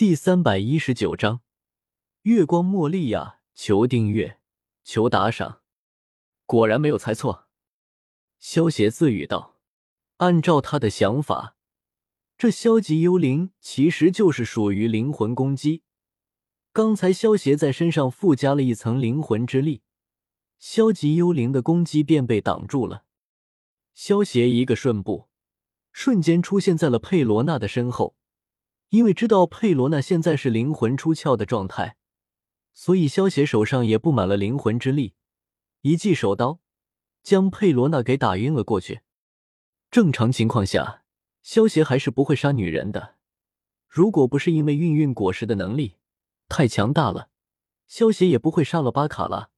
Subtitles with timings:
[0.00, 1.42] 第三百一十九章，
[2.22, 3.40] 月光茉莉呀！
[3.52, 4.38] 求订阅，
[4.82, 5.60] 求打赏。
[6.46, 7.48] 果然没有猜错，
[8.38, 9.58] 萧邪自语道
[10.16, 11.58] ：“按照他的想法，
[12.38, 15.82] 这消极幽灵其实就是属于灵魂攻击。
[16.72, 19.82] 刚才萧邪在身上附加了一层灵魂之力，
[20.58, 23.04] 消极幽灵的攻击便被挡住了。
[23.92, 25.28] 萧邪一个瞬步，
[25.92, 28.16] 瞬间出现在了佩罗娜的身后。”
[28.90, 31.96] 因为知道佩罗娜现在是灵魂出窍的状态，
[32.74, 35.14] 所以萧邪手上也布满了灵魂之力，
[35.82, 36.60] 一记手刀
[37.22, 39.02] 将佩罗娜给打晕了过去。
[39.92, 41.04] 正常情况下，
[41.42, 43.16] 萧邪还是不会杀女人的。
[43.88, 45.96] 如果不是因为孕育果实的能力
[46.48, 47.28] 太强大了，
[47.86, 49.50] 萧邪也不会杀了巴卡拉。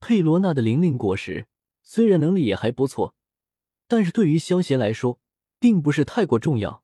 [0.00, 1.48] 佩罗娜的灵灵果实
[1.82, 3.14] 虽然能力也还不错，
[3.86, 5.18] 但是对于萧邪来说，
[5.58, 6.83] 并不是太过重要。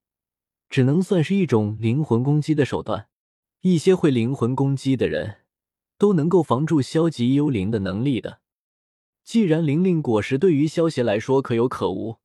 [0.70, 3.08] 只能算是一种灵魂攻击的手段。
[3.60, 5.40] 一些会灵魂攻击的人，
[5.98, 8.40] 都能够防住消极幽灵的能力的。
[9.22, 12.16] 既然灵灵果实对于萧邪来说可有可无，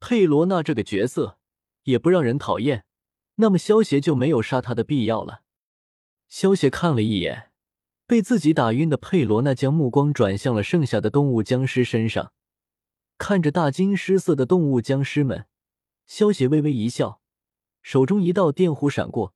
[0.00, 1.38] 佩罗娜这个角色
[1.84, 2.84] 也不让人讨厌，
[3.36, 5.42] 那么萧邪就没有杀他的必要了。
[6.26, 7.52] 萧邪看了一眼
[8.06, 12.32] 被自己打晕的佩罗娜，将目光转向了剩下的动物僵尸身上，
[13.16, 15.46] 看着大惊失色的动物僵尸们，
[16.06, 17.20] 萧邪微微一笑。
[17.84, 19.34] 手中一道电弧闪过，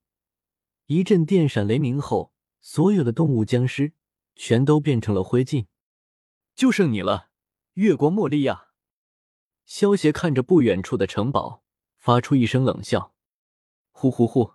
[0.87, 2.33] 一阵电闪雷鸣后，
[2.63, 3.93] 所有的动物僵尸
[4.35, 5.67] 全都变成了灰烬。
[6.55, 7.29] 就剩你了，
[7.75, 8.69] 月光茉莉亚。
[9.67, 11.63] 萧邪看着不远处的城堡，
[11.99, 13.15] 发出一声冷笑
[13.93, 14.55] ：“呼呼呼！”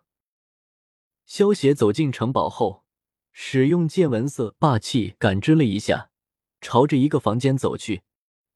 [1.28, 2.84] 萧邪走进城堡后，
[3.32, 6.10] 使用见闻色霸气感知了一下，
[6.62, 8.02] 朝着一个房间走去。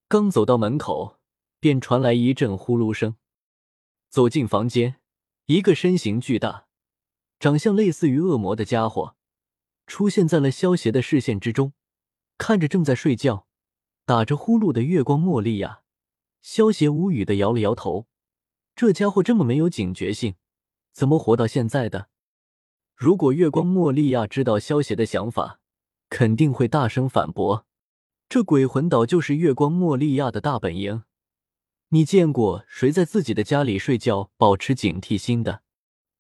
[0.08, 1.20] 刚走到门口，
[1.60, 3.18] 便传来一阵呼噜声。
[4.10, 5.00] 走进房间。
[5.48, 6.68] 一个身形巨大、
[7.40, 9.16] 长相类似于恶魔的家伙
[9.86, 11.72] 出现在了萧邪的视线之中，
[12.38, 13.48] 看着正在睡觉、
[14.06, 15.84] 打着呼噜的月光茉莉亚，
[16.42, 18.08] 萧邪无语的摇了摇头。
[18.76, 20.36] 这家伙这么没有警觉性，
[20.92, 22.10] 怎么活到现在的？
[22.94, 25.62] 如果月光茉莉亚知道萧邪的想法，
[26.10, 27.66] 肯定会大声反驳：
[28.28, 31.04] 这鬼魂岛就是月光茉莉亚的大本营。
[31.90, 35.62] 你见过谁在自己的家里睡觉保持警惕心的？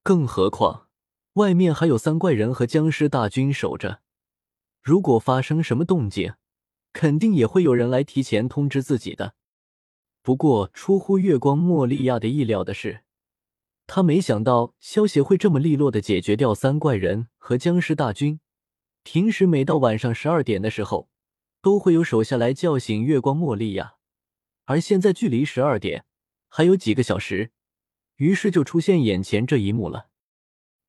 [0.02, 0.88] 更何况
[1.34, 4.00] 外面还有三怪人和僵尸大军守着，
[4.82, 6.36] 如果发生什么动静，
[6.94, 9.36] 肯定也会有人来提前通知自己的。
[10.22, 13.02] 不过出乎月光莫利亚的意料的是，
[13.86, 18.40] 他没想到萧协会这么利落的解决掉三怪人和僵尸大军。
[19.04, 21.10] 平时每到晚上十二点的时候，
[21.62, 23.97] 都会有手下来叫醒月光莫利亚。
[24.68, 26.06] 而现在距离十二点
[26.50, 27.52] 还有几个小时，
[28.18, 30.10] 于是就出现眼前这一幕了。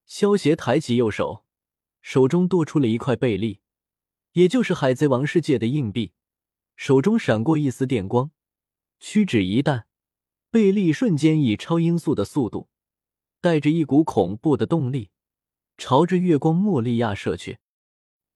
[0.04, 1.44] 萧协抬起右手，
[2.02, 3.60] 手中剁出了一块贝利，
[4.32, 6.12] 也就是海贼王世界的硬币，
[6.74, 8.32] 手中闪过一丝电光，
[8.98, 9.86] 屈指一弹，
[10.50, 12.68] 贝利瞬间以超音速的速度，
[13.40, 15.10] 带着一股恐怖的动力，
[15.76, 17.58] 朝着月光莫利亚射去。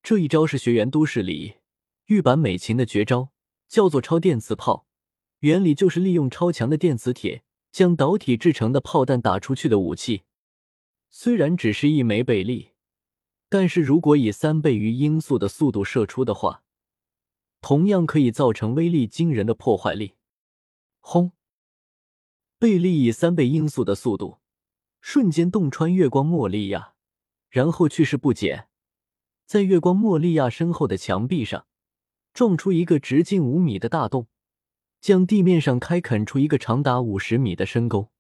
[0.05, 1.57] 这一招是学园都市里
[2.07, 3.33] 玉版美琴的绝招，
[3.67, 4.87] 叫做超电磁炮。
[5.43, 7.43] 原理就是利用超强的电磁铁
[7.73, 10.23] 将导体制成的炮弹打出去的武器。
[11.11, 12.71] 虽然只是一枚贝利，
[13.49, 16.63] 但是如果以三倍于音速的速度射出的话，
[17.61, 20.15] 同样可以造成威力惊人的破坏力。
[21.01, 21.33] 轰！
[22.61, 24.39] 贝利以三倍音速的速度
[25.01, 26.95] 瞬间洞穿月光莫利亚，
[27.51, 28.69] 然后去势不减，
[29.45, 31.67] 在月光莫利亚身后的墙壁上
[32.33, 34.29] 撞出一个直径五米的大洞。
[35.03, 38.13] 将地面上开垦出一个长达五十米的深沟，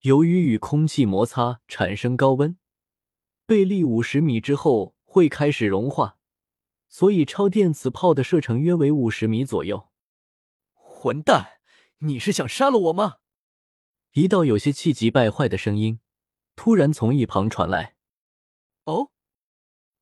[0.00, 2.56] 由于与空气摩擦产生高温，
[3.44, 6.16] 贝粒五十米之后会开始融化，
[6.88, 9.90] 所以超电磁炮的射程约为五十米左右。
[10.72, 11.58] 混蛋，
[11.98, 13.16] 你是想杀了我吗？
[14.12, 16.00] 一道有些气急败坏的声音
[16.56, 17.96] 突然从一旁传来。
[18.84, 19.10] 哦，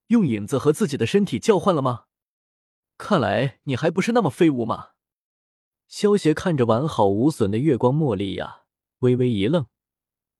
[0.06, 2.04] 用影子和自己的身体交换了吗？
[2.96, 4.90] 看来你还不是那么废物嘛。
[5.90, 8.60] 萧协看着完好无损的月光茉莉亚，
[9.00, 9.66] 微微一愣，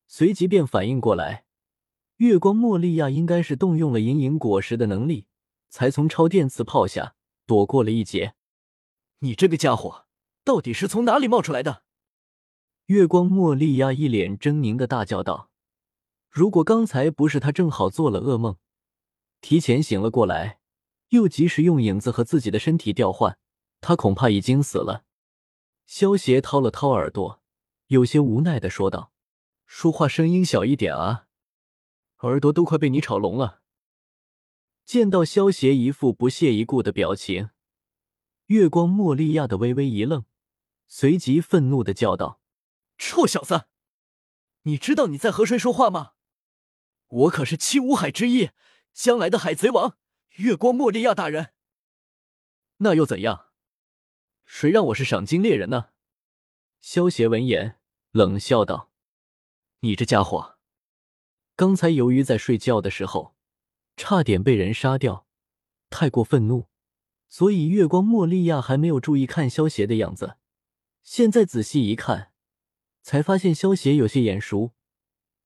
[0.07, 1.45] 随即便反应过来，
[2.19, 5.27] 月光茉莉亚应该是动用了隐隐果实的能力，
[5.69, 7.17] 才从超电磁炮下
[7.47, 8.37] 躲过了一劫。
[9.19, 10.07] 你这个家伙，
[10.45, 11.83] 到底是从哪里冒出来的？
[12.87, 15.51] 月光茉莉亚一脸狰狞的大叫道
[16.31, 18.57] ：“如果刚才不是他正好做了噩梦，
[19.41, 20.61] 提前醒了过来，
[21.09, 23.37] 又及时用影子和自己的身体调换，
[23.81, 25.03] 他恐怕已经死了。”
[25.91, 27.43] 萧协掏了掏耳朵，
[27.89, 29.13] 有些无奈的说道
[29.67, 31.27] ：“说话声音小一点啊。”
[32.23, 33.61] 耳朵都快被你吵聋了。
[34.85, 37.51] 见到萧协一副不屑一顾的表情，
[38.47, 40.25] 月光莫利亚的微微一愣，
[40.87, 42.41] 随即愤怒的叫道
[42.97, 43.65] ：“臭小子，
[44.63, 46.13] 你知道你在和谁说话吗？
[47.09, 48.51] 我可是七武海之一，
[48.93, 49.99] 将来的海贼王，
[50.37, 51.53] 月光莫利亚大人。
[52.77, 53.50] 那又怎样？
[54.53, 55.91] 谁让我是赏金猎人呢？”
[56.83, 57.77] 萧协闻言
[58.11, 58.91] 冷笑道
[59.81, 60.59] ：“你这家伙，
[61.55, 63.37] 刚才由于在睡觉的时候。”
[63.97, 65.27] 差点被人杀掉，
[65.91, 66.69] 太过愤怒，
[67.29, 70.39] 所以月光莫利亚还没有注意看萧邪的样子。
[71.03, 72.33] 现在仔细一看，
[73.03, 74.73] 才发现萧邪有些眼熟。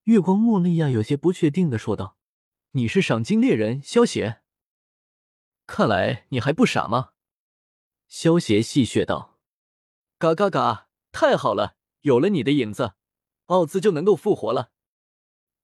[0.04, 2.16] 月光莫利亚有些不确定的说道
[2.72, 4.42] ：“你是赏金猎人萧邪？
[5.66, 7.13] 看来你还不傻吗？”
[8.16, 9.40] 萧邪戏谑道
[10.18, 10.88] ：“嘎嘎嘎！
[11.10, 12.92] 太好了，有了你的影子，
[13.46, 14.70] 奥兹就能够复活了。”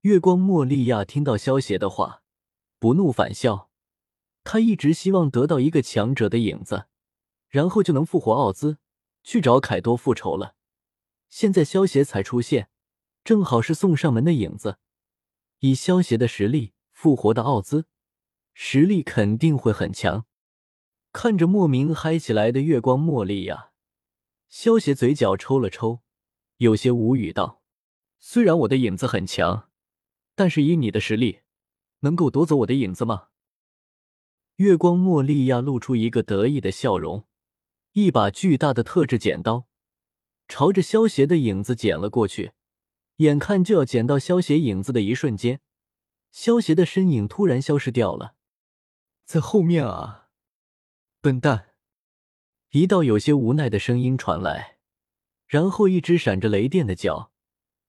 [0.03, 2.25] 月光莫利亚听到萧邪的话。
[2.81, 3.71] 不怒反笑，
[4.43, 6.89] 他一直希望得到一个强者的影子，
[7.49, 8.79] 然后就能复活奥兹，
[9.23, 10.57] 去找凯多复仇了。
[11.29, 12.69] 现在萧协才出现，
[13.23, 14.79] 正好是送上门的影子。
[15.61, 17.87] 以萧协的实力复活的奥兹，
[18.53, 20.27] 实力肯定会很强。
[21.13, 23.73] 看着莫名嗨起来的月光茉莉呀，
[24.49, 26.01] 萧协嘴角抽了抽，
[26.59, 27.63] 有些无语道
[28.21, 29.69] ：“虽然我的影子很强，
[30.35, 31.41] 但是以你的实力。”
[32.03, 33.29] 能够夺走我的影子吗？
[34.57, 37.27] 月光茉莉亚露出一个得意的笑容，
[37.93, 39.67] 一把巨大的特制剪刀
[40.49, 42.53] 朝着萧邪的影子剪了过去。
[43.17, 45.61] 眼看就要剪到萧邪影子的一瞬间，
[46.31, 48.35] 萧邪的身影突然消失掉了，
[49.27, 50.20] 在后面啊！
[51.23, 51.75] 笨蛋！
[52.71, 54.79] 一道有些无奈的声音传来，
[55.47, 57.31] 然后一只闪着雷电的脚。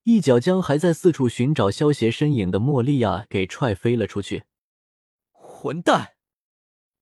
[0.04, 4.44] 一脚将还在四处寻找萧邪身影的莫利亚给踹飞了出去。
[5.32, 6.16] 混蛋，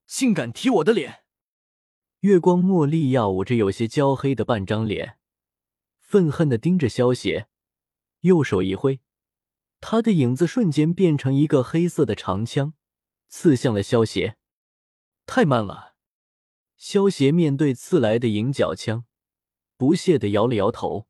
[0.06, 1.24] 竟敢踢我的脸！
[2.20, 5.18] 月光莫利亚捂着有些焦黑的半张脸，
[5.98, 7.48] 愤恨的盯着萧邪，
[8.20, 9.00] 右手一挥，
[9.82, 12.76] 他的影子瞬间变成一个黑色的长枪，
[13.30, 14.38] 刺向了萧邪。
[15.26, 15.89] 太慢了！
[16.80, 19.04] 萧邪面对刺来的银角枪，
[19.76, 21.08] 不屑的摇了摇头。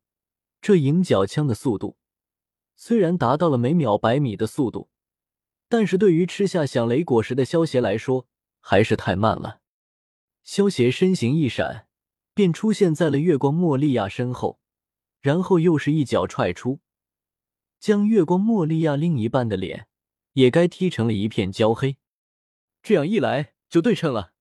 [0.60, 1.96] 这银角枪的速度
[2.74, 4.90] 虽然达到了每秒百米的速度，
[5.68, 8.26] 但是对于吃下响雷果实的萧邪来说
[8.58, 9.60] 还是太慢了。
[10.42, 11.86] 萧邪身形一闪，
[12.34, 14.58] 便出现在了月光莫利亚身后，
[15.20, 16.80] 然后又是一脚踹出，
[17.78, 19.86] 将月光莫利亚另一半的脸
[20.32, 21.96] 也该踢成了一片焦黑。
[22.82, 24.32] 这样一来就对称了。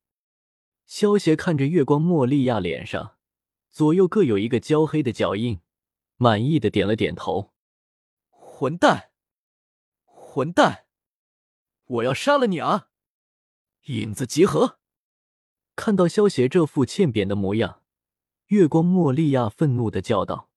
[0.89, 3.15] 萧邪看着月光莫利亚脸上
[3.69, 5.61] 左右各有一个焦黑的脚印。
[6.17, 7.53] 满意的点了点头。
[8.31, 9.11] 混蛋，
[10.03, 10.87] 混蛋，
[11.85, 12.89] 我要杀了你啊！
[13.83, 14.79] 影子集合。
[15.75, 17.83] 看到萧邪这副欠扁的模样，
[18.47, 20.48] 月光莫利亚愤怒的叫道。